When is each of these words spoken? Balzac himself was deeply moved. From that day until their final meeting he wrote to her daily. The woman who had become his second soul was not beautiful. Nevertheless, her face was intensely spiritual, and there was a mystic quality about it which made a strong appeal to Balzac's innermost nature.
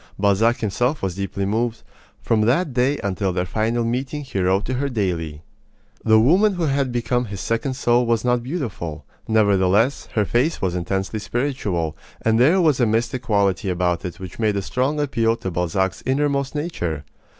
Balzac 0.17 0.61
himself 0.61 1.03
was 1.03 1.13
deeply 1.13 1.45
moved. 1.45 1.83
From 2.23 2.41
that 2.41 2.73
day 2.73 2.97
until 3.03 3.31
their 3.31 3.45
final 3.45 3.85
meeting 3.85 4.23
he 4.23 4.39
wrote 4.39 4.65
to 4.65 4.73
her 4.73 4.89
daily. 4.89 5.43
The 6.03 6.19
woman 6.19 6.55
who 6.55 6.63
had 6.63 6.91
become 6.91 7.25
his 7.25 7.39
second 7.39 7.75
soul 7.75 8.07
was 8.07 8.25
not 8.25 8.41
beautiful. 8.41 9.05
Nevertheless, 9.27 10.07
her 10.15 10.25
face 10.25 10.59
was 10.59 10.73
intensely 10.73 11.19
spiritual, 11.19 11.95
and 12.23 12.39
there 12.39 12.59
was 12.59 12.79
a 12.79 12.87
mystic 12.87 13.21
quality 13.21 13.69
about 13.69 14.03
it 14.03 14.19
which 14.19 14.39
made 14.39 14.55
a 14.57 14.63
strong 14.63 14.99
appeal 14.99 15.35
to 15.35 15.51
Balzac's 15.51 16.01
innermost 16.03 16.55
nature. 16.55 17.03